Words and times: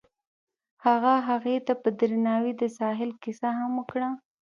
هغه 0.85 1.13
هغې 1.27 1.57
ته 1.65 1.73
په 1.81 1.89
درناوي 1.99 2.53
د 2.61 2.63
ساحل 2.77 3.11
کیسه 3.23 3.49
هم 3.59 3.71
وکړه. 3.79 4.09